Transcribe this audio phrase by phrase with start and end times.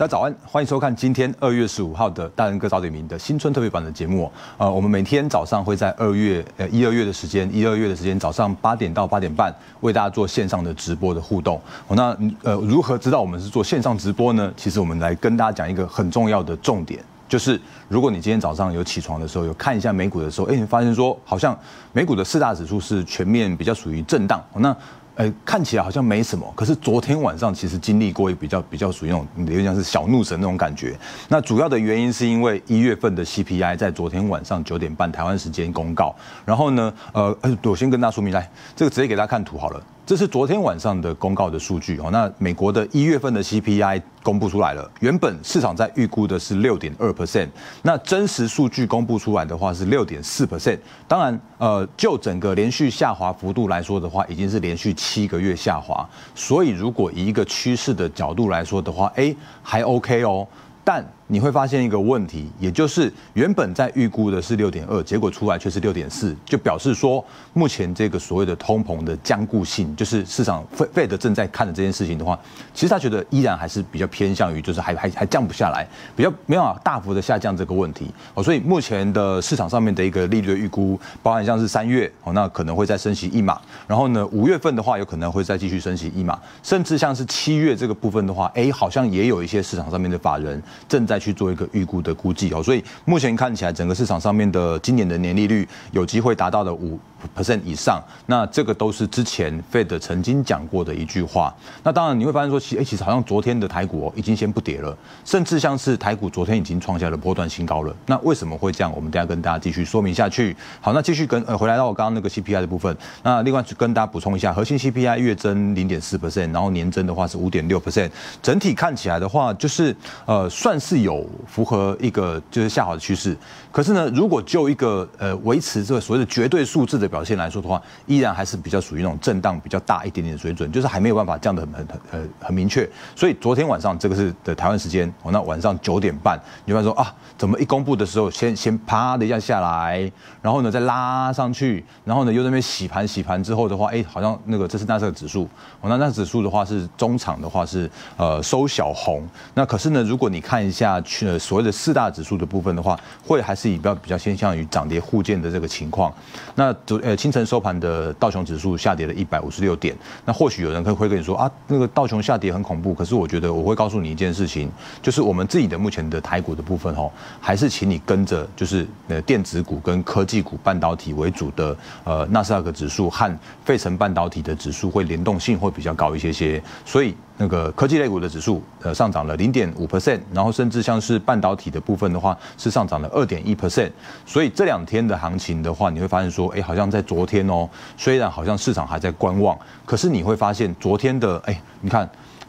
[0.00, 4.32] 大家早安，欢迎收看今天二月十五号的大人哥早点名的新春特别版的节目。
[4.56, 11.60] 呃，我们每天早上会在二月呃一二月的时间，一二月的时间早上八点到八点半为大家做线上的直播的互动。
[11.86, 14.50] 哦，那呃如何知道我们是做线上直播呢？
[14.56, 21.54] 其实我们来跟大家讲一个很重要的重点，就是如果你今天早上有起床的时候，有看一下美股的时候，哎，你发现说好像
[21.92, 24.42] 美股的四大指数是全面比较属于震荡。
[24.54, 24.74] 那
[25.20, 30.98] 呃，看起来好像没什么，可是昨天晚上其实经历过一比较比较属于那种有点像是小怒神那种感觉。
[31.28, 36.16] 那主要的原因是因为一月份的 CPI 在昨天晚上九点半台湾时间公告，
[36.46, 39.82] 然后呢，呃，我先跟大家说明来，这个直接给大家看图好了。
[40.06, 42.10] 这是昨天晚上的公告的数据哦。
[42.10, 47.48] 那美国的一月份的 CPI 公布出来了，原本市场在预估的是六点二 percent，
[47.82, 50.78] 那真实数据公布出来的话是六点四 percent。
[51.06, 56.08] 当然，呃，就整个连续下滑幅度来说的话，已经是连续七个月下滑。
[56.34, 60.46] 所以，如果以一个趋势的角度来说的话，哎，还 OK 哦。
[60.82, 72.36] 但你会发现一个问题，也就是原本在预估的是六点二，结果出来却是六点四，就表示说目前这个所谓的通膨的僵固性，就是市场费费德正在看的这件事情的话，
[72.74, 78.42] 其实他觉得依然还是比较偏向于，就是还还还降不下来，比较没有大幅的下降这个问题哦。
[78.42, 96.98] 所以目前的市场上面的一个利率的预估，包含像是三月哦，那可能会再升息一码，然后呢五月份的话有可能会再继续升息一码，甚至像是七月这个部分的话，哎，好像也有一些市场上面的法人正在去做一个预估的估计哦，所以目前看起来整个市场上面的今年的年利率有机会达到了五
[97.36, 101.54] percent 以上，那这个都是之前 Fed 曾经讲过的一句话。
[101.82, 107.94] 那当然你会发现说，其实，其实好像昨天的台股哦已经先不跌了，甚至像是台股昨天已经创下了波段新高了。
[108.06, 108.90] 那为什么会这样？
[108.96, 110.56] 我们等下跟大家继续说明下去。
[110.80, 112.96] 好，那继续跟呃回来到我刚刚那个 CPI 的部分。
[113.22, 118.10] 那另外跟大家补充一下，核心 CPI 月增零点四 percent，然后年增的话是五点六 percent，
[118.42, 119.94] 整体看起来的话就是
[120.24, 121.09] 呃算是有。
[121.10, 123.36] 有符合一个就是下滑的趋势，
[123.72, 132.88] 可是呢，如果就一个呃维持这个所谓的绝对数字的表现来说的话，依然还是比较属于那种震荡比较大一点点的水准，就是还没有办法降得很很很很明确。
[133.16, 140.10] 所以昨天晚上这个是的台湾时间哦，那晚上九点半，你会说啊，怎么一公布的时候先先啪的一下下来，
[140.40, 145.48] 然后呢再拉上去，然后呢又在那边洗盘洗盘之后的话，哎，好像那个这是纳斯达克指数，
[145.80, 150.99] 哦，那那指数的话是中场的话是呃收小红，那可是呢，如果你看一下。
[151.02, 156.12] 去了所谓的四大指数的部分的话，会还是以比较比较偏向于涨跌互见的这个情况。
[156.54, 159.96] 那昨呃清晨收盘的道琼指数下跌了一百五十六点。
[160.24, 162.92] 那或许有人可会跟你说啊，那个道琼下跌很恐怖。
[162.92, 167.10] 可是我觉得我会告诉你一件事情，就是我们自己的目前的台股的部分哦，
[167.40, 176.62] 还是请你跟着就是呃电子股跟科技股、半导体为主的呃纳斯达克指数和费城半导体的指数会联动性会比较高一些些。
[176.84, 177.14] 所以。
[177.42, 183.90] 那个科技类股的指数，呃，上涨了零点五 percent，然后甚至像是半导体的部分的话，是上涨了二点一 percent。
[184.26, 192.06] 所以这两天的行情的话，你会发现说，哎，好像在昨天哦，虽然好像市场还在观望，可是你会发现昨天的，哎，你看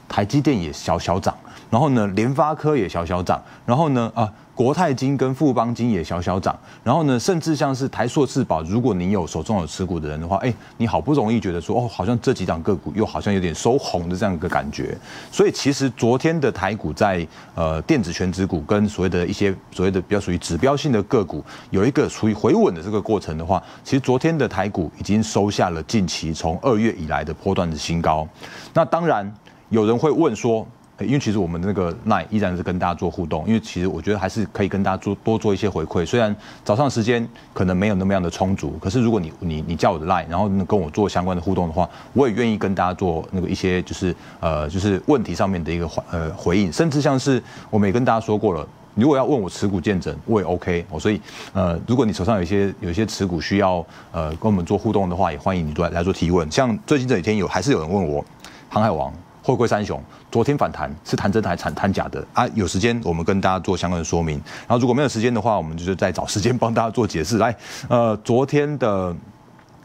[0.10, 1.34] 台积电也小小涨，
[1.72, 4.32] 然后呢，联发科也小小涨，然后呢，啊。
[4.54, 14.96] 国泰金跟富邦金也小小涨，然后呢，甚至像是台硕智宝，如果你有手中有持股的人的话，哎，你好不容易觉得说，哦，好像这几档个股又好像有点收红的这样一个感觉。
[15.32, 28.28] 所以其实昨天的台股在呃电子权值股跟所谓的一些所谓的比较属于指标性的个股，有一个处于回稳的这个过程的话，其实昨天的台股已经收下了近期从二月以来的波段的新高。
[28.76, 29.34] 那当然
[29.70, 30.68] 有人会问说。
[31.04, 36.06] 因为其实我们那个 line 依然是跟大家做互动，因为其实我觉得还是可以跟大家做多做一些回馈。
[36.06, 51.00] 虽然早上时间可能没有那么样的充足，可是如果你你你叫我的 line，然后跟我做相关的互动的话，我也愿意跟大家做那个一些就是呃就是问题上面的一个呃回应，甚至像是我们也跟大家说过了，如果要问我持股见证，我也 OK 哦。
[51.00, 51.20] 所以
[51.54, 56.50] 呃，如果你手上有一些有一些持股需要呃跟我们做互动的话，也欢迎你来来做提问。
[56.52, 58.24] 像最近这几天有还是有人问我
[58.70, 59.14] 航海王。
[59.52, 60.02] 货柜三雄
[60.32, 62.48] 昨天反弹是谈真还是弹弹假的啊？
[62.56, 67.38] 有时间我们跟大家做相关的说明，然后如果没有时间的话，我们就是再找时间帮大家做解释。
[67.38, 67.56] 来，
[67.90, 69.16] 呃，昨天的。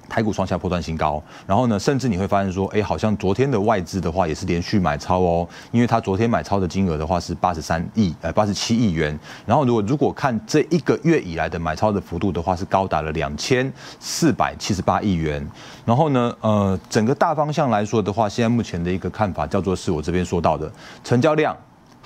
[0.09, 9.19] 台股创下波段新高，然后呢，甚至你会发现说，哎，好像昨天的外资的话也是连续买超哦，因为它昨天买超的金额的话是八十三亿，呃，八十七亿元。
[9.45, 15.47] 然后如果如果看这一个月以来的买超的幅度的话，是高达了两千四百七十八亿元。
[15.85, 20.71] 然后呢，呃，整个大方向来说的话，现在目前的一个看法叫做是我这边说到的
[21.03, 21.57] 成交量。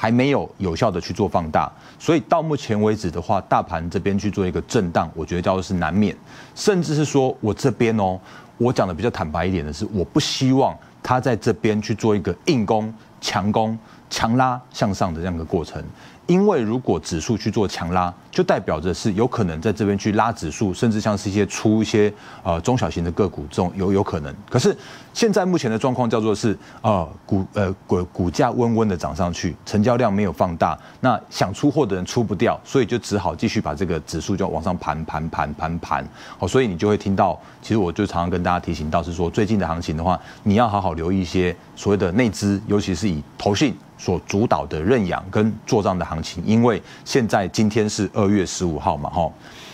[0.00, 6.16] 还没有有效的去做放大，所以到目前为止的话，大盘这边去做一个震荡，我觉得叫做是难免，
[6.54, 8.18] 甚至是说我这边哦，
[8.56, 15.84] 我讲的比较坦白一点的是，我不希望他在这边去做一个硬攻、强攻强拉向上的这样一个过程。
[16.30, 22.12] 因为如果指数去做强拉，就代表着是有可能在这边去拉指数，甚至像是一些出一些
[22.44, 24.32] 呃中小型的个股这种有有可能。
[24.48, 24.76] 可是
[25.12, 36.08] 现在目前的状况叫做是呃股呃股股价温温的涨上去，成交量没有放大，那想出货的人出不掉，所以就只好继续把这个指数就往上盘盘盘盘盘。
[36.38, 43.76] 哦，所以你就会听到，其实我就常常跟大家提醒到是说，最近的行情的话，你要好好留意一些所谓的内资，尤其是以投信。
[44.00, 49.30] 所主导的认养跟做账的行情，因为现在今天是二月十五号嘛，哈，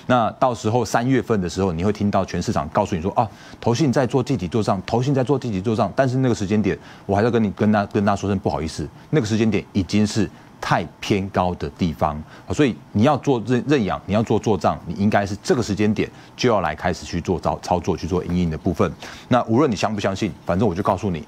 [0.09, 3.29] 那到时候三月份的时候，你会听到全市场告诉你说啊，
[3.61, 6.77] 投信在做积极做账，投信在做积极做账，但是那个时间点，
[7.07, 10.29] 我还要跟你跟他跟他说声不好意思，那个时间点已经是
[10.61, 12.21] 太偏高的地方，
[12.53, 18.93] 所以你要做认认养，你要做做账，你应该是这个时间点就要来开始去做操操作去做营运的部分。
[19.29, 21.25] 那无论你相不相信，反正我就告诉你，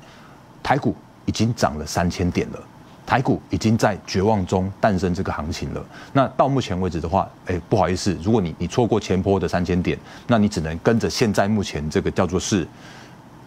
[0.64, 0.96] 台股
[1.26, 2.58] 已经涨了三千点了。
[3.08, 5.82] 台股已经在绝望中诞生这个行情了。
[6.12, 12.68] 那到目前为止的话，哎，不好意思，如果你你错过前波的三千点，那你只能跟着现在目前这个叫做是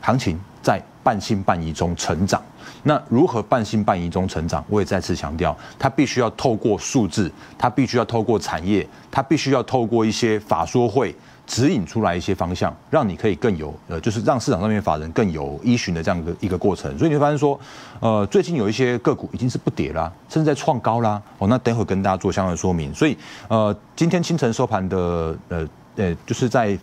[0.02, 2.42] 行情在半信半疑中成长。
[2.82, 4.66] 那如何半信半疑中成长？
[4.68, 11.16] 我也再次强调，它必须要透过数字，它必须要透过产业，它必须要透过一些法说会。
[11.52, 16.98] 指引出来一些方向，让你可以更有呃，就是让市场上面法人更有依循的这样的一个过程。
[16.98, 17.60] 所以你会发现说，
[18.00, 21.22] 呃，最近有一些个股已经是不跌啦，甚至在创高啦。
[21.40, 22.96] 哦，那等会跟大家做相关的说明。
[22.96, 23.18] 所以
[23.50, 25.68] 呃，今天清晨收盘的呃
[25.98, 26.80] 呃，就是在。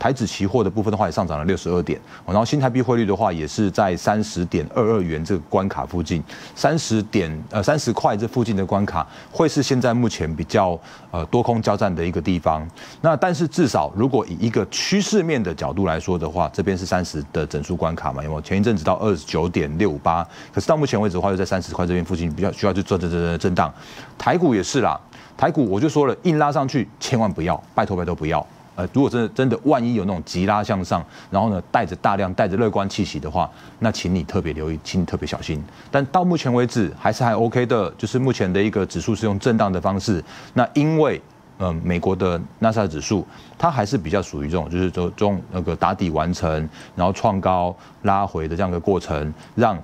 [0.00, 6.24] 台指期货的部分的话也上涨了六十二点，然后新台币汇率的话也是在三十点二二元这个关卡附近，
[6.54, 10.80] 三十点呃三十块这附近的关卡会是现在目前比较
[11.10, 12.66] 呃多空交战的一个地方。
[13.02, 23.70] 那但是至少如果以一个趋势面的角度来说的话，这边是三十的整数关卡嘛，因为前一阵子到二十九点六八，可是到目前为止的话又在三十块这边附近比较需要去做震震震震荡。
[24.16, 24.98] 台股也是啦，
[25.36, 28.46] 台股我就说了，硬拉上去千万不要，拜托拜托不要。
[28.80, 33.50] 呃，如果真的真的万一有那种急拉向上，然后呢带着大量带着乐观气息的话，
[33.80, 35.62] 那请你特别留意，请你特别小心。
[35.90, 40.24] 但到目前为止还是还 OK 的，就是目前的一个指数是用震荡的方式。
[40.54, 41.20] 那因为、
[41.58, 43.26] 呃，美国的纳斯达克指数
[43.58, 46.50] 它还是比较属于这种，就是说中那个打底完成，
[46.96, 49.78] 然后创高拉回的这样一个过程，让。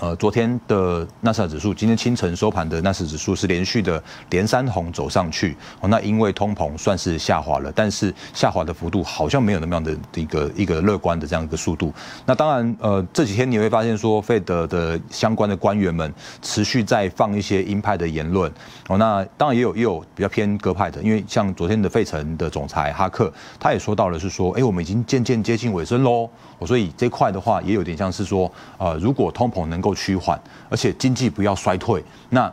[0.00, 5.54] 呃，昨天的纳斯达指数，今天清晨收盘的纳斯指数是连续的连三红走上去。
[5.78, 11.92] 哦，那因为通膨算是下滑了，但是下滑的幅度好像没有那么样的一个一个乐观的这样一个速度。
[12.24, 16.10] 那当然，呃，这几天你会发现说，费德的相关的官员们
[16.40, 18.50] 持续在放一些鹰派的言论。
[18.88, 26.26] 哦，那当然也有也有比较偏鸽派的，因为像昨天的费城的总裁哈克，他也说到了是说，哎，我们已经渐渐接近尾声喽。
[26.66, 32.52] 所以这块的话，也有点像是说，呃，如果通膨能够趋缓，而且经济不要衰退，那。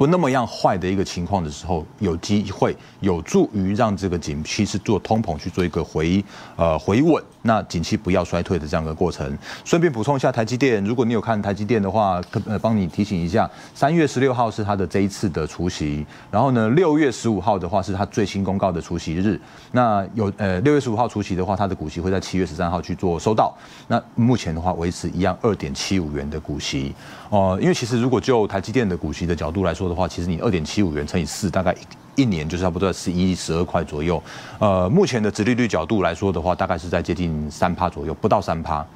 [0.00, 6.24] 不那么样坏的一个情况的时候，有机会有助于让这个景气是做通膨去做一个回
[6.56, 9.36] 呃回稳，那景气不要衰退的这样一个过程。
[9.62, 19.38] 顺便补充一下台积电，如果你有看台积电的话，呃帮你提醒一下，三月十六号是它的这一次的除息，然后呢六月十五号的话是它最新公告的除息日。
[19.72, 23.54] 那有呃六月十五号除息的话，它的股息会在七月十三号去做收到。
[23.86, 26.94] 那目前的话维持一样二点七五元的股息
[27.28, 29.89] 哦、因为其实如果就台积电的股息的角度来说。
[29.90, 31.74] 的话，其实你二点七五元乘以四，大概
[32.14, 34.22] 一一年就差不多十一十二块左右。
[34.58, 38.86] 呃，目前的殖利率角度来说的话，大概是在接近三趴左右，不到三趴。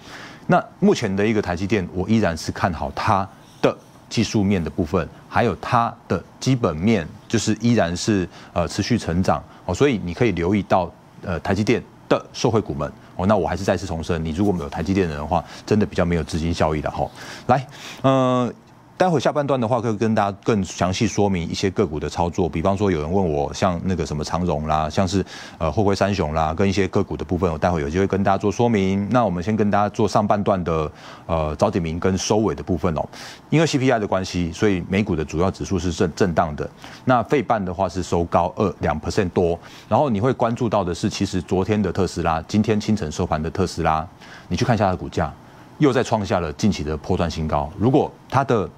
[0.46, 3.26] 那目前的一个台积电，我依然是看好它
[3.62, 3.74] 的
[4.10, 9.74] 技术面的部分，还有它的基本面，就是依然是呃持续成长哦。
[9.74, 13.24] 所以你可以留意到呃台积电的受惠股们哦。
[13.26, 17.08] 那我还是再次重申，你如果没有台积电的话，真的比较没有资金效益的哈。
[17.46, 17.66] 来，
[18.02, 18.52] 呃。
[18.96, 22.48] 待会下半段的话，可以跟大家更详细说明一些个股的操作。
[22.48, 25.24] 比方说，有人问我像那个什么长荣啦，像是
[25.58, 29.04] 呃货柜三雄啦，跟一些个股的部分，我待会有机会跟大家做说明。
[29.10, 30.90] 那我们先跟大家做上半段的
[31.26, 33.04] 呃早点名跟收尾的部分哦。
[33.50, 36.70] 因为 CPI 的关系，所以美股的主要指数是震震荡的。
[37.04, 39.58] 那费半的话是收高二两 percent 多。
[39.88, 44.06] 然后你会关注到的是，其实昨天的特斯拉，今天清晨收盘的特斯拉，
[44.46, 45.34] 你去看一下它的股价，
[45.78, 47.68] 又再创下了近期的破断新高。
[47.76, 48.70] 如果它的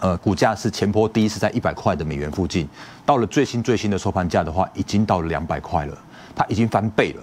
[0.00, 2.68] 呃，股价是前波低是在一百块的美元附近，
[3.06, 5.96] 到了最新最新的收盘价的话，已经到了两百块了，
[6.34, 7.22] 它已经翻倍了。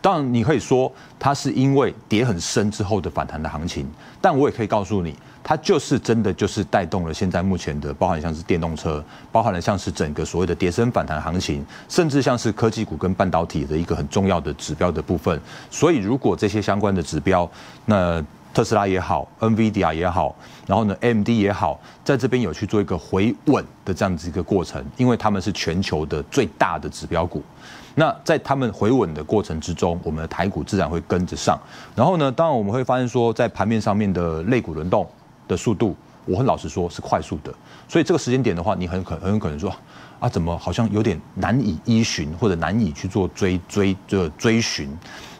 [0.00, 3.88] 当然，你可以说它是因为跌很深之后的反弹的行情，
[4.20, 15.40] 但我也可以告诉你，它就是真的就是带动了现在目前的，包含像是电动车，包含了像是整个所谓的跌深反弹行情，甚至像是科技股跟半导体的一个很重要的指标的部分。
[15.72, 17.50] 所以，如果这些相关的指标，
[17.86, 18.24] 那
[18.56, 20.34] 特斯拉也好，NVIDIA 也好，
[20.66, 27.42] 然后呢，MD 也好，在这边有去做一个回稳的这样子一个过程，因为他们是全球的最大的指标股。
[27.96, 31.60] 那在他们回稳的过程之中，我们的台股自然会跟着上。
[31.94, 35.06] 然后呢，当然我们会发现说，在盘面上面的类股轮动
[35.46, 35.94] 的速度，
[36.24, 37.52] 我很老实说，是快速的。
[37.86, 39.70] 所以这个时间点的话，你很可很有可能说。
[40.18, 44.88] 啊，怎么好像有点难以依循，或者难以去做追追这追寻？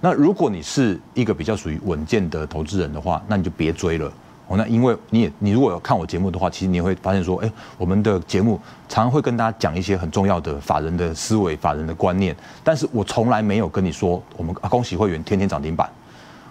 [0.02, 4.12] 那如果你是一个比较属于稳健的投资人的话，那你就别追了
[4.46, 4.56] 哦。
[4.56, 15.90] 那因为你也你如果有看我节目的话，其实你也会发现说，哎，我们的节目常常会跟大家讲一些很重要的法人的思维、法人的观念，但是我从来没有跟你说，我们恭喜会员天天涨停板。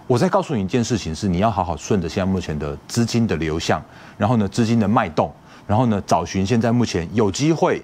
[0.07, 3.81] 我在告诉你一件事情是，你要好好顺着现在目前的资金的流向，
[4.17, 5.31] 然后呢，资金的脉动，
[5.67, 7.83] 然后呢，找寻现在目前有机会。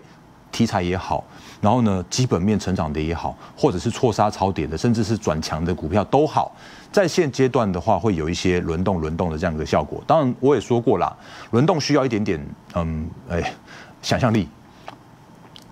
[0.51, 1.24] 题材也好，
[1.62, 6.51] 然后呢，基本面成长的也好，或者是错杀超跌的，甚至是转强的股票都好，
[6.91, 10.03] 在现阶段的话，会有一些轮动轮动的这样的效果。
[10.05, 11.15] 当然，我也说过啦，
[11.51, 13.53] 轮动需要一点点，嗯，哎，
[14.01, 14.48] 想象力。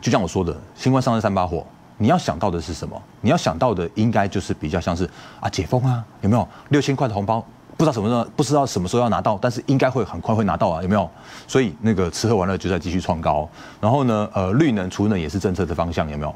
[0.01, 1.65] 就像我说的，新冠上任三把火，
[1.97, 3.01] 你要想到的是什么？
[3.19, 5.03] 你要想到的应该就是比较像是
[5.41, 7.45] 啊，解封啊，有没有六千块的红包？
[7.79, 11.09] 不知道什么时候，不知道什么时候要拿到，但是应该会很快会拿到啊，有没有？
[11.47, 13.47] 所以那个吃喝玩乐就在继续创高，
[13.79, 16.35] 然后呢，呃，绿能、储能也是政策的方向，有没有？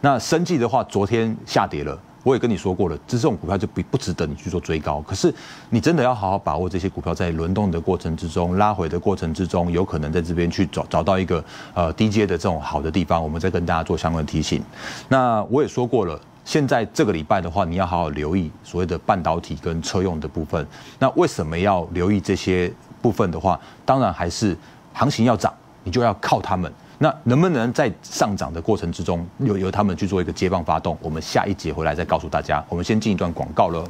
[0.00, 5.00] 那生技的话，昨天下跌了，我也跟你说过了，这种股票就不不值得你去做追高。
[5.06, 5.32] 可是
[5.68, 14.60] 你真的要好好把握这些股票在轮动的过程之中、拉回的过程之中，有可能在这边去找找到一个呃低阶的这种好的地方，我们再跟大家做相关的提醒。
[15.08, 16.20] 那我也说过了。
[16.44, 20.66] 现在这个礼拜的话，你要好好留意所谓的半导体跟车用的部分。
[20.98, 23.58] 那为什么要留意这些部分的话？
[23.84, 24.56] 当然还是
[24.92, 25.52] 行情要涨，
[25.84, 26.72] 你就要靠他们。
[26.98, 30.98] 那能不能在上涨的过程之中，由由他们去做一个接棒发动？
[31.00, 32.62] 我们下一节回来再告诉大家。
[32.68, 33.82] 我们先进一段广告了。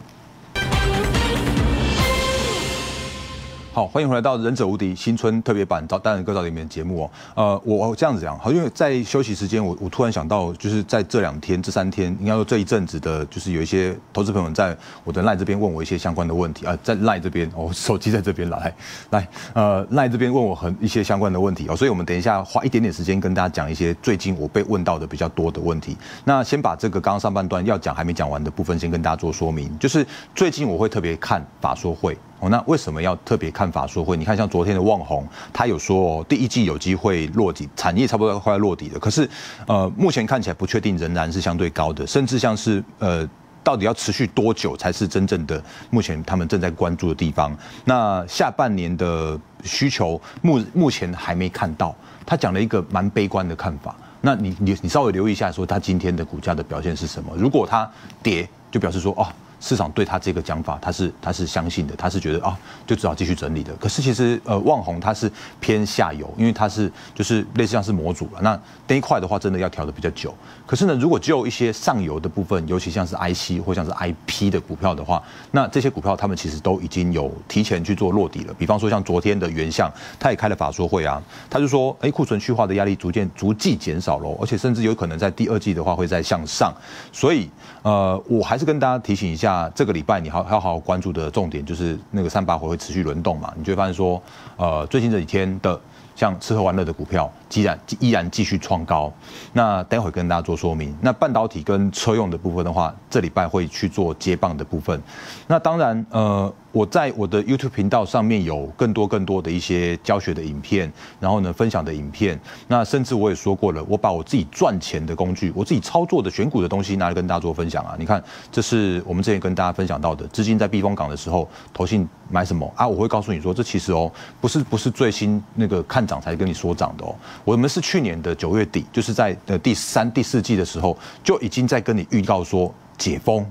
[3.81, 7.11] 好，欢迎回来到《忍者无敌》新春特别版《大人哥早点名》节目哦。
[7.35, 18.75] 呃，我这样子讲，好，因为在休息时间，我我突然想到，就是在这两天、这三天，应该说这一阵子的，就是有一些投资朋友在我的赖这边问我一些相关的问题啊、呃，在赖这边，我、哦、 手机在这边来
[19.13, 25.97] 来，呃，赖这边问我很一些相关的问题哦，所以我们等一下花一点点时间跟大家讲一些最近我被问到的比较多的问题。
[26.23, 32.15] 那先把这个刚刚上半段要讲还没讲完的部分，先跟大家做说明，就是最近我会特别看法说会。
[32.41, 34.17] 哦，那为什么要特别看法说会？
[34.17, 38.99] 你看，像昨天的旺宏，他有说，第一季有机会落底，产业差不多快要落底了。
[38.99, 39.29] 可是，
[39.67, 43.29] 呃，目前看起来不确定，仍然是相对高的，甚至像是呃，
[43.63, 47.55] 到底要持续多久才是真正的目前他们正在关注的地方？
[47.85, 51.95] 那下半年的需求目目前还没看到，
[52.25, 53.95] 他讲了一个蛮悲观的看法。
[54.23, 57.35] 那你你你稍微留意一下，说他今天的股价的表现是什么？
[57.37, 57.87] 如果他
[58.23, 59.29] 跌，就表示说哦。
[59.61, 63.73] 市场对他这个讲法，他是他是相信的，他是觉得啊，就只好继续整理的。
[63.77, 68.41] 可是其实呃，旺宏它是偏下游，因为它是就是类似像是模组了。
[68.43, 70.35] 那那一块的话，真的要调的比较久。
[70.67, 78.55] 可是呢，如果只有一些上游的部分，尤其像是 IC 或像是 IP 的股票的话，那这些股票他们其实都已经有提前去做落底了。
[78.55, 86.73] 比方说像昨天的原相，他也开了法说会啊，他就说，哎，库存去化的压力逐渐逐季减少喽，而且甚至有可能在第二季的话会再向上。
[87.13, 87.51] 所以
[87.83, 89.50] 呃，我还是跟大家提醒一下。
[89.51, 94.23] 那这个礼拜你好要好好关注的重点就是那个三把火会持续轮动嘛，你就会发现说，
[94.57, 95.79] 呃，最近这几天的
[96.15, 99.13] 像吃喝玩乐的股票，依然依然继续创高。
[99.53, 100.97] 那待会跟大家做说明。
[101.01, 105.03] 那半导体跟车用的部分的话，这礼拜会去做接棒的部分。
[105.49, 106.55] 那当然，呃。
[106.73, 117.97] 我在我的 YouTube 频道上面有更多更多的一些教学的影片，然后呢，分享的影片，那甚至我也说过了，我把我自己赚钱的工具，我自己操作的选股的东西拿来跟大家做分享啊。
[117.99, 118.23] 你看，
[118.53, 122.87] 这是我们之前跟大家分享到的，资金在避风港的时候，投信买什么啊？
[122.87, 124.11] 我会告诉你说，这其实哦，
[124.41, 133.45] 不是不是最新那个看涨才跟你说涨的哦，我们是去年的九月底，就是在呃第三第四季的时候，就已经在跟你预告说解封。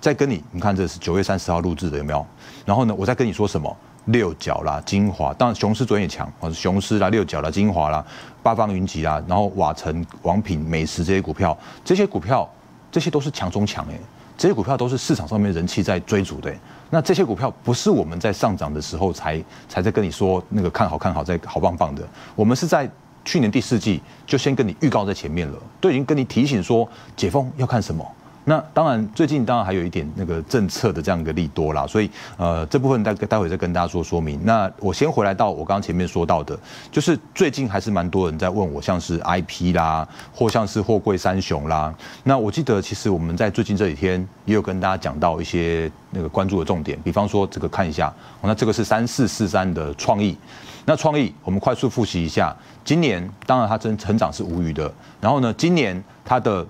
[0.00, 2.26] 再跟你，你看这是九月三十号录制的，有没有？
[2.64, 3.76] 然后呢，我再跟你说什么？
[4.06, 8.04] 六角啦，精华，当然雄狮昨天也强，或者雄狮啦，六角啦，精华啦，
[8.42, 12.46] 八方云集啦，然后瓦城、王品、美食这些股票，这些股票，
[12.92, 13.98] 这些都是强中强诶，
[14.36, 16.54] 这些股票都是市场上面人气在追逐的。
[16.90, 22.06] 那这些股票不是我们在上涨的时候才才在跟你说那个看好看好在好棒棒的，
[22.36, 22.86] 我们是在
[23.24, 28.06] 去年第四季就先跟你预告在前面了，都已经跟你提醒说解封要看什么。
[28.46, 34.38] 那当然，最近当然还有一点那个政策的这样一个利多啦，所以呃这部分待待会再跟大家说说明。
[34.44, 36.58] 那我先回来到我刚刚前面说到的，
[36.92, 41.94] 就是最近还是蛮多人在问我，像是 IP 啦，或像是货柜三雄啦。
[42.22, 50.36] 那我记得其实我们在最近这几天也有跟大家讲到一些那个关注的重点，比方说这个看一下，那这个是三四四三的创意。
[50.84, 56.66] 那创意我们快速复习一下，今年当然它真成长是无虞的，然后呢，今年它的。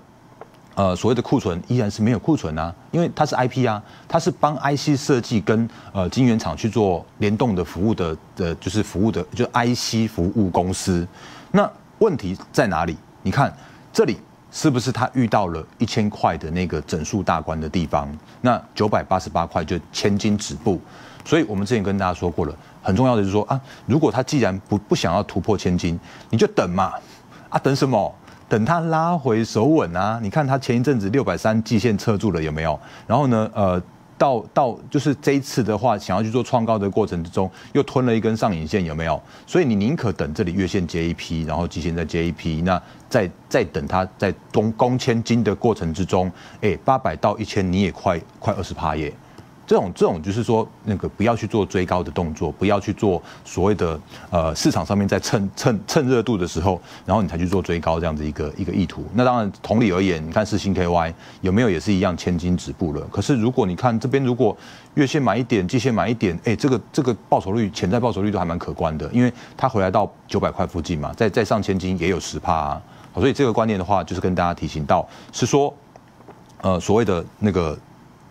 [0.75, 11.07] 呃，所谓的库存依然是没有库存啊，因为它是 IP 啊，它是帮 IC 设计跟呃晶圆厂去做联动的服务的的，就是服务的，就 IC 服务公司。
[11.51, 12.97] 那问题在哪里？
[13.21, 13.55] 你看
[13.93, 14.17] 这里
[14.51, 18.13] 是不是它遇到了一千块的那个整数大关的地方？
[18.41, 20.81] 那九百八十八块就千金止步。
[21.23, 22.53] 所以我们之前跟大家说过了，
[22.83, 25.97] 很重要的就是说啊，如果它既然不不想要突破千金，
[26.29, 26.93] 你就等嘛，
[27.47, 28.13] 啊，等什么？
[28.55, 30.17] 等它拉回手稳啊！
[30.23, 32.79] 你看它前一阵子六百三季线测住了有没有？
[33.05, 33.81] 然后呢，呃，
[34.17, 39.21] 到到就是这一次的话，想要去做创高的过程之中，又吞了一根上影线有没有？
[39.45, 46.31] 所以你宁可等这里月线接一批，然后季线再接一批，那再再等它在攻攻千金的过程之中，
[46.61, 49.11] 哎，八百到一千你也快快二十趴耶。
[49.67, 59.03] 这种这种就是说，那个不要去做追高的动作，不要去做所谓的呃市场上面在蹭蹭蹭热度的时候，然后你才去做追高这样子一个一个意图。
[59.13, 63.01] 那当然，同理而言，你看世芯 KY 有没有也是一样千金止步了？
[63.11, 64.55] 可是如果你看这边，如果
[64.93, 72.81] 月线买一点，季线买一点，哎，这个这个报酬率潜在报酬率都还蛮可观的，因为它回来到九百块附近嘛，再再上千金也有十趴啊。
[73.15, 75.73] 所以这个观念的话，就是跟大家提醒到，是说
[76.61, 77.75] 呃所谓的那个。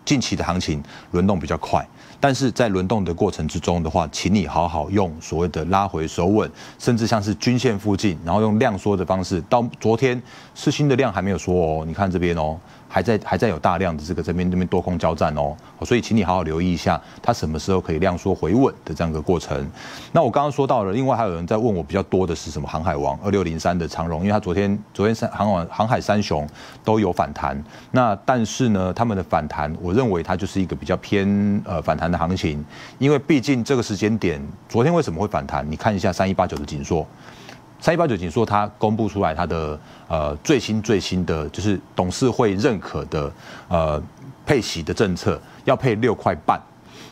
[0.04, 0.82] 近期的行情
[1.12, 1.86] 轮动比较快，
[2.20, 9.42] 但是在轮动的过程之中的话，请你好好用所谓的拉回手稳，甚至像是均线附近，然后用量缩的方式。
[9.48, 10.20] 到昨天
[10.54, 12.58] 四星的量还没有缩哦，你看这边哦。
[12.94, 15.52] 还在还在有大量的这个这边那边多空交战哦，
[15.84, 19.68] 所以请你好好留意一下，它什么时候可以量缩回稳的这样一个过程。
[20.12, 22.68] 那我刚刚说到了，另外还有人在问我比较多的是什么？
[22.68, 26.48] 航海王二六零三的长荣，因为它昨天昨天三航网航海三雄
[26.84, 32.64] 都有反弹，那但是呢，他们的反弹，我认为它就是一个比较偏呃反弹的行情，
[33.00, 35.68] 因为毕竟这个时间点，昨天为什么会反弹？
[35.68, 37.04] 你看一下三一八九的紧缩。
[37.84, 43.30] 三一八九，仅说它公布出来它的呃最新最新的就是董事会认可的
[43.68, 44.02] 呃
[44.46, 46.58] 配息的政策，要配六块半。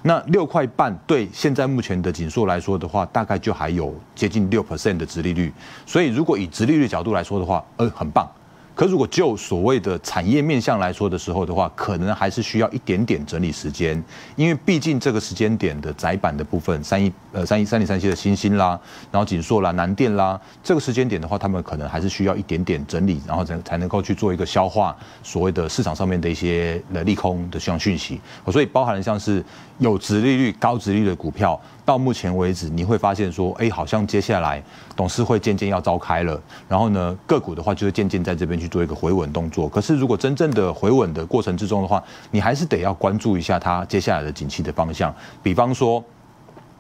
[0.01, 5.53] 那六块半对现在目前的警数来说的话，大概就还有接近六 percent 的殖利率。
[5.85, 8.27] 所以如果以殖利率角度来说的话，呃，很棒。
[8.75, 14.03] 可如果就所谓的产业面向来说的时候的话，可能还是需要一点点整理时间，
[14.35, 18.79] 因为毕竟这个时间点的窄板的部分，三一呃三一三零三七的新兴啦，
[19.11, 29.45] 然后景硕啦、南电啦，这个时间点的话，他们可能还是需要一点点整理，然后才才能够去做一个消化所谓的市场上面的一些的利空的这样讯息，所以包含了像是
[29.79, 31.61] 有殖利率、高殖利率的股票。
[31.85, 34.63] 到目前为止，你会发现说，哎，好像接下来
[34.95, 39.69] 董事会渐渐要召开了，然后呢，个股的话就会渐渐在这边去做一个回稳动作。
[39.69, 45.13] 可是，如果真正的回稳的过程之中的话，你还是得要关注一下它接下来的景气的方向。
[45.43, 46.03] 比方说，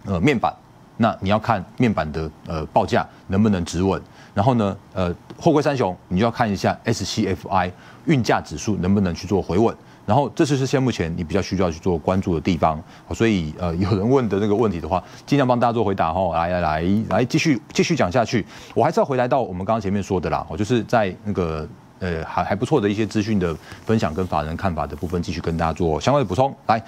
[0.04, 0.54] 呃，面板，
[0.96, 4.00] 那你要看面板的呃报价能不能止稳。
[4.34, 7.70] 然后呢，呃，货柜三雄，你就要看一下 SCFI
[8.06, 9.76] 运价指数能不能去做回稳。
[10.04, 12.82] 然后，这就是现目前你比较需要去做关注的地方。
[13.14, 16.36] 所以，呃， 有人问的那个问题的话，尽量帮大家做回答哈。
[16.36, 18.44] 来来来，来继续继续讲下去。
[18.74, 21.68] 我还是要回来到我们刚刚前面说的啦，我就是在那个
[22.00, 26.52] 呃还还不错的一些资讯的分享跟法人看法的部分，继续跟大家做相关的补充。
[26.66, 26.82] 来，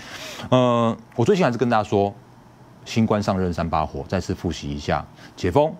[0.50, 2.12] 呃，我最近还是跟大家说，
[2.85, 5.72] 新官上任三把火，再次复习一下解封，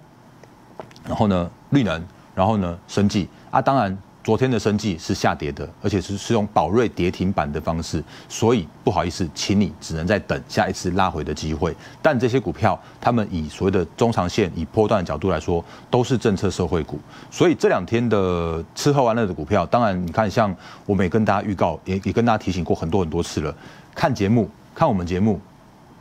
[1.05, 2.01] 然后呢绿能，
[2.33, 3.99] 然后呢生技啊，当然。
[4.25, 11.77] 昨天的生技是下跌的，而且是是用宝瑞跌停板的方式，所以不好意思，请你只能再等下一次拉回的机会。
[12.01, 16.99] 但这些股票，他们以所谓的中长线、以波段的角度来说，都是政策社会股。
[17.31, 20.57] 所以这两天的吃喝玩乐的股票，当然你看，像
[20.87, 23.55] 我们也跟大家预告，也也跟大家提醒过很多很多次了，
[23.95, 25.39] 看节目，看我们节目，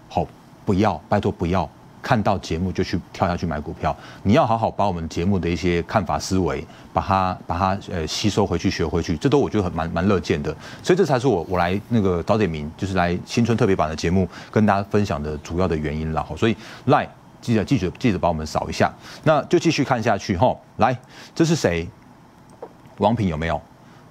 [0.07, 0.25] 好，
[0.63, 1.69] 不要，拜托不要。
[2.03, 16.27] 看到节目就去跳下去买股票，你要好好把我们节目的一些看法思维，把它把它呃吸收回去学回去，这都我觉得很蛮蛮乐见的，所以这才是我我来那个早点名，就是来新春特别版的节目跟大家分享的主要的原因了。
[16.35, 17.07] 所以来
[17.41, 20.53] 记得记者记得帮我们扫一下，那就继续看下去哈。
[20.77, 20.93] 来，
[21.33, 21.87] 这是谁？
[22.97, 23.59] 王品有没有？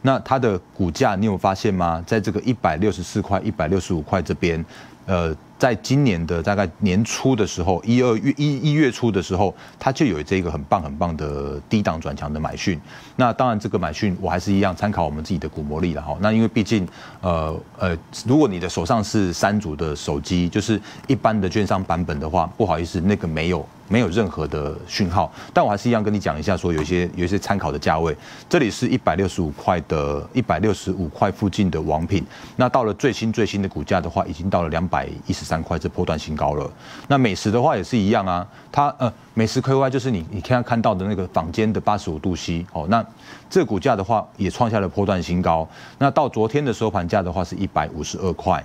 [0.00, 2.02] 那它的股价你有发现吗？
[2.06, 4.64] 在这个一百六十四块、一百六十五块这边，
[5.04, 5.36] 呃。
[5.62, 12.80] 在今年的大概年初的时候，一二月一一月初的时候，它就有这个很棒很棒的低档转强的买讯。
[13.14, 16.18] 那当然，这个买讯我还是一样参考我们自己的股魔力了哈。
[16.20, 16.84] 那因为毕竟，
[17.20, 17.96] 呃呃，
[18.26, 23.64] 如果你的手上是三组的手机，就是一般的券商版本的话，不好意思，那个没有。
[23.88, 28.16] 没有任何的讯号，但我还是一样跟你讲一下，说有一些有一些参考的价位，
[28.48, 32.24] 这里是一百六十五块的，一百六十五块附近的王品，
[32.56, 36.70] 那到了最新最新的股价的话，已经到了两百一十三块，这波段新高了。
[37.08, 43.04] 那美食的话也是一样啊，它呃美食 KY 就是你你现在看到的那个坊间的八十五度 C 哦，那
[43.50, 45.68] 这股价的话也创下了波段新高，
[45.98, 48.64] 那到昨天的收盘价的话是一百五十二块。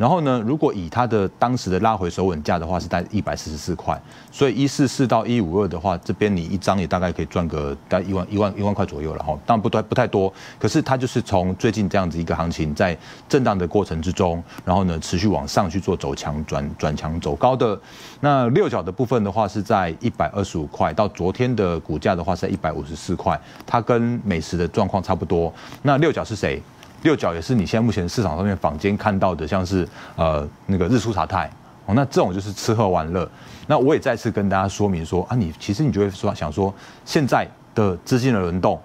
[0.00, 4.00] 然后呢，如果以它的当时的拉回首稳价的话，是在一百四十四块，
[4.32, 12.96] 所以一四四到一五二的话，这边你一张也大概可以赚个大概一万一万一万块左右了哈，当然不太不太多，可是它就是从最近这样子一个行情，在
[13.28, 17.78] 震荡的过程之中，然后呢持续往上去做走强转转强走高的，
[18.20, 25.52] 那六角的部分的话是在一百二十五块，到昨天的股价的话是在一百五十四块，它跟美食的状况差不多。
[25.82, 26.62] 那六角是谁？
[27.02, 31.50] 六角也是你现在目前市场上面坊间看到的，像是呃那个日出茶太
[31.86, 33.28] 哦，那这种就是吃喝玩乐。
[33.66, 36.72] 那我也再次跟大家说明说啊，你其实你就会说想说
[37.04, 38.80] 现在的资金的轮动，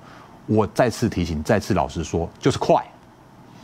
[0.46, 2.84] 我再次提醒，再次老实说就是快。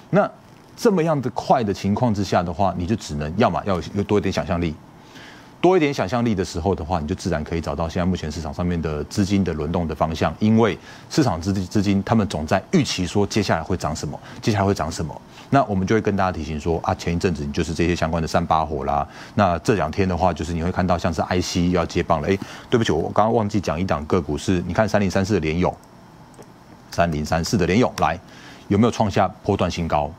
[0.09, 0.29] 那
[0.75, 4.75] 这么样的快的情况之下的话，你就只能要么要有多一点想象力。
[5.61, 10.75] 多一点想象力的时候的话，你就自然可以找到现在目前市场上面的资金的轮动的方向，因为
[11.07, 15.21] 市场资资金他们总在预期说接下来会涨什么，接下来会涨什么。
[15.51, 19.07] 那我们就会跟大家提醒说啊，前一阵子你就是这些相关的三把火啦。
[19.35, 22.27] 那这两天的话，就是你会看到像是 IC 要接棒了。
[22.27, 22.35] 哎，
[22.67, 25.71] 对不起，我刚刚忘记讲一档个股是，你看三零三四的联咏，
[26.89, 28.19] 三零三四的联咏来
[28.67, 30.09] 有没有创下波段新高？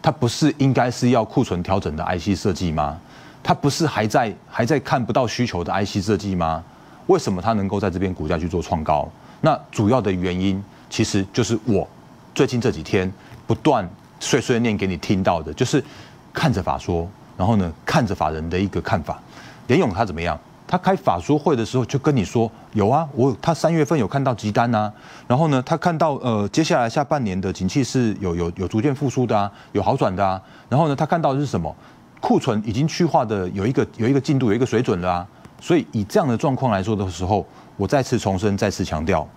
[0.00, 2.98] 它不是应该是要库存调整的 IC 设计吗？
[3.42, 6.62] 它不是还在还在看不到需求的 IC 设计吗？
[7.06, 9.08] 为什么它能够在这边股价去做创高？
[9.40, 11.86] 那主要的原因其实就是我
[12.34, 13.12] 最近这几天
[13.46, 13.88] 不断
[14.20, 15.84] 碎碎念给你听到的，就是
[16.32, 19.20] 看着法说，然后呢看着法人的一个看法。
[19.66, 20.38] 连勇他怎么样？
[20.64, 24.90] 他开法说会的时候就跟你说有啊，我他三月份有看到急单啊，
[25.26, 31.74] 然后呢他看到呃接下来下半年的景气是有有有逐渐复苏的啊，有好转的啊，然后呢他看到的是什么？
[32.22, 35.26] 库存已经去化的有一个有一个进度有一个水准了啊，
[35.60, 37.44] 所以以这样的状况来说的时候，
[37.76, 39.28] 我再次重申，再次强调，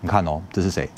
[0.00, 0.88] 你看哦，这是谁？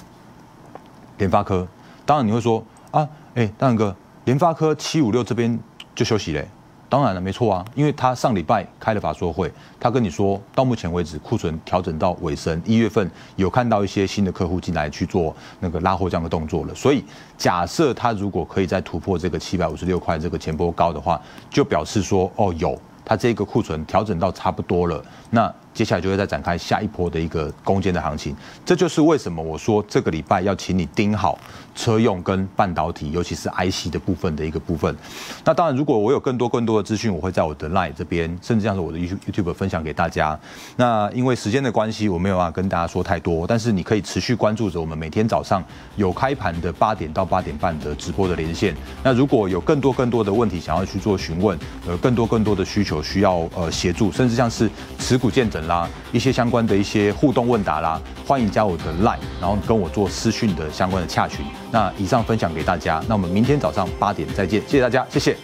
[1.17, 1.67] 联发科。
[2.05, 5.59] 当然你会说啊，哎，大勇哥，联发科七五六这边
[5.95, 6.47] 就休息嘞。
[6.89, 17.05] 当然了，没错啊，因为他上礼拜开了法说会，他跟你说到目前为止库存调整到尾声，一月份有看到一些新的客户进来去做那个拉货这样的动作了，所以
[17.37, 21.21] 假设他如果可以再突破这个七百五十六块这个前波高的话，
[21.51, 25.53] 就表示说哦有，他这个库存调整到差不多了，那。
[25.75, 28.35] 接下来就会再展开下一波的一个攻坚的行情，
[28.65, 31.37] 这就是为什么我说这个礼拜要请你盯好
[31.75, 34.97] 车用跟半导体，尤其是 IC 的部分的一个部分。
[35.45, 40.39] 那当然，如果我有更多更多的资讯，我会在我的 Line 这边，甚至像是我的 YouTube 分享给大家。
[40.77, 45.61] 那因为时间的关系，我没有办法跟大家说太多，但是你可以持续关注着我们每天早上
[45.97, 48.73] 有开盘的八点到八点半的直播的连线。
[49.03, 51.59] 那如果有更多更多的问题想要去做询问，
[51.89, 55.64] 呃，更多更多的需求需要呃协助，甚至像是持股见证。
[55.67, 61.45] 啦，一些相关的一些互动问答啦，欢迎加我的 Line，然后跟我做私讯的相关的洽询。
[61.71, 65.37] 那以上分享给大家，那我们明天早上八点再见，谢谢大家，谢谢。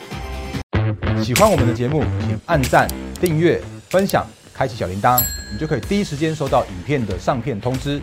[1.23, 2.89] 喜欢我们的节目，请按赞、
[3.21, 5.21] 订阅、分享、开启小铃铛，
[5.53, 8.01] 你就可以第一时间收到影片的上片通知。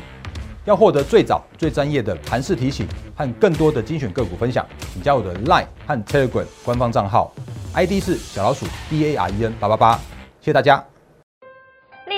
[0.66, 7.34] 要获得最早、最专业的盘势提醒和更多的精选个股分享，请加我的 Line 和 Telegram 官方账号
[7.74, 9.96] ，ID 是小老鼠 D A R E N 八八八，
[10.42, 10.97] 谢谢大家。